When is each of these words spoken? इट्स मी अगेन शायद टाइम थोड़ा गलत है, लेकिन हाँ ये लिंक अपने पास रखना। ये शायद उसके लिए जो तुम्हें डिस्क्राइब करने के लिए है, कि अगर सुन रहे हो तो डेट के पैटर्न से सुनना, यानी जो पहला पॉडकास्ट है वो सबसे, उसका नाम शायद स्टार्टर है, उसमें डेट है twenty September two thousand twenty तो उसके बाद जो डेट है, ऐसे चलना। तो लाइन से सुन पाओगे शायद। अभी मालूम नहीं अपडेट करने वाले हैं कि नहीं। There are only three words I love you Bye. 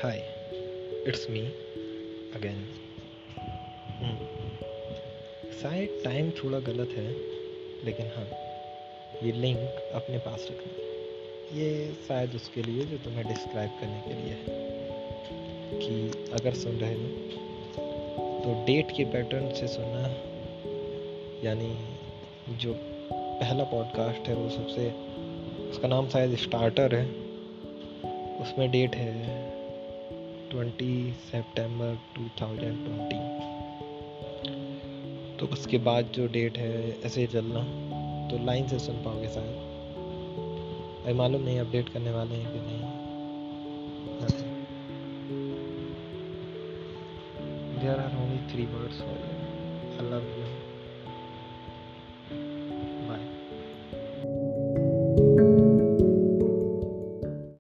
इट्स 0.00 1.26
मी 1.30 1.40
अगेन 2.34 2.62
शायद 5.62 6.00
टाइम 6.04 6.30
थोड़ा 6.30 6.58
गलत 6.58 6.88
है, 6.88 7.12
लेकिन 7.84 8.06
हाँ 8.06 8.24
ये 9.22 9.32
लिंक 9.32 9.90
अपने 9.94 10.18
पास 10.18 10.46
रखना। 10.50 10.72
ये 11.58 11.92
शायद 12.08 12.34
उसके 12.34 12.62
लिए 12.62 12.84
जो 12.84 12.96
तुम्हें 12.96 13.26
डिस्क्राइब 13.28 13.70
करने 13.70 14.00
के 14.00 14.14
लिए 14.14 14.32
है, 14.32 14.44
कि 15.80 16.10
अगर 16.32 16.54
सुन 16.54 16.72
रहे 16.72 16.94
हो 16.94 17.08
तो 18.44 18.64
डेट 18.66 18.90
के 18.96 19.04
पैटर्न 19.04 19.52
से 19.54 19.68
सुनना, 19.68 20.08
यानी 21.44 21.76
जो 22.56 22.74
पहला 23.12 23.64
पॉडकास्ट 23.64 24.28
है 24.28 24.34
वो 24.34 24.50
सबसे, 24.50 24.90
उसका 25.70 25.88
नाम 25.88 26.08
शायद 26.08 26.36
स्टार्टर 26.36 26.94
है, 26.94 27.04
उसमें 28.40 28.70
डेट 28.70 28.96
है 28.96 29.39
twenty 30.60 31.12
September 31.12 31.98
two 32.16 32.22
thousand 32.40 32.86
twenty 32.86 33.18
तो 35.38 35.46
उसके 35.46 35.78
बाद 35.78 36.04
जो 36.04 36.26
डेट 36.26 36.58
है, 36.58 37.00
ऐसे 37.00 37.26
चलना। 37.26 37.60
तो 38.28 38.44
लाइन 38.44 38.68
से 38.68 38.78
सुन 38.78 38.96
पाओगे 38.96 39.28
शायद। 39.28 39.54
अभी 41.04 41.12
मालूम 41.12 41.42
नहीं 41.42 41.60
अपडेट 41.60 41.88
करने 41.88 42.10
वाले 42.10 42.34
हैं 42.34 42.52
कि 42.52 42.58
नहीं। 42.60 42.82
There 47.80 48.00
are 48.00 48.16
only 48.22 48.52
three 48.52 48.66
words 48.66 49.00
I 49.02 50.10
love 50.10 50.26
you 50.38 50.44
Bye. 55.40 55.49